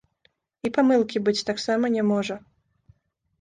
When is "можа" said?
2.13-2.35